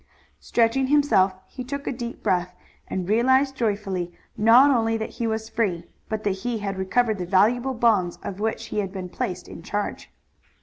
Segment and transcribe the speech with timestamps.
[0.39, 2.55] Stretching himself he took a deep breath
[2.87, 7.25] and realized joyfully not only that he was free, but that he had recovered the
[7.27, 10.09] valuable bonds of which he had been placed in charge.